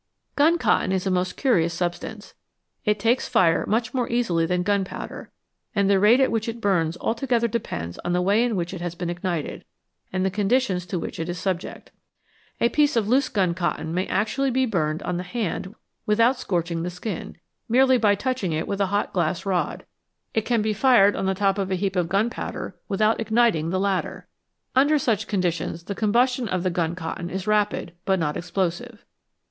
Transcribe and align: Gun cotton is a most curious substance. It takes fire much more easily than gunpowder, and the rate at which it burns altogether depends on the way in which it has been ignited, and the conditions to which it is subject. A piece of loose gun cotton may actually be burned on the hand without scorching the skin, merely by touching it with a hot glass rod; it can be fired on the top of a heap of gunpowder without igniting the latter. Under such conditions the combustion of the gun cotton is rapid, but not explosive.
Gun 0.35 0.57
cotton 0.57 0.91
is 0.91 1.05
a 1.05 1.11
most 1.11 1.37
curious 1.37 1.75
substance. 1.75 2.33
It 2.85 2.97
takes 2.97 3.29
fire 3.29 3.67
much 3.67 3.93
more 3.93 4.09
easily 4.09 4.47
than 4.47 4.63
gunpowder, 4.63 5.29
and 5.75 5.87
the 5.87 5.99
rate 5.99 6.19
at 6.19 6.31
which 6.31 6.49
it 6.49 6.59
burns 6.59 6.97
altogether 6.99 7.47
depends 7.47 7.99
on 7.99 8.11
the 8.11 8.21
way 8.23 8.43
in 8.43 8.55
which 8.55 8.73
it 8.73 8.81
has 8.81 8.95
been 8.95 9.11
ignited, 9.11 9.63
and 10.11 10.25
the 10.25 10.31
conditions 10.31 10.87
to 10.87 10.97
which 10.97 11.19
it 11.19 11.29
is 11.29 11.37
subject. 11.37 11.91
A 12.59 12.67
piece 12.69 12.95
of 12.95 13.07
loose 13.07 13.29
gun 13.29 13.53
cotton 13.53 13.93
may 13.93 14.07
actually 14.07 14.49
be 14.49 14.65
burned 14.65 15.03
on 15.03 15.17
the 15.17 15.21
hand 15.23 15.75
without 16.07 16.35
scorching 16.39 16.81
the 16.81 16.89
skin, 16.89 17.37
merely 17.69 17.99
by 17.99 18.15
touching 18.15 18.53
it 18.53 18.67
with 18.67 18.81
a 18.81 18.87
hot 18.87 19.13
glass 19.13 19.45
rod; 19.45 19.85
it 20.33 20.45
can 20.45 20.63
be 20.63 20.73
fired 20.73 21.15
on 21.15 21.27
the 21.27 21.35
top 21.35 21.59
of 21.59 21.69
a 21.69 21.75
heap 21.75 21.95
of 21.95 22.09
gunpowder 22.09 22.75
without 22.89 23.19
igniting 23.19 23.69
the 23.69 23.79
latter. 23.79 24.27
Under 24.75 24.97
such 24.97 25.27
conditions 25.27 25.83
the 25.83 25.93
combustion 25.93 26.47
of 26.49 26.63
the 26.63 26.71
gun 26.71 26.95
cotton 26.95 27.29
is 27.29 27.45
rapid, 27.45 27.93
but 28.05 28.17
not 28.19 28.35
explosive. 28.35 29.05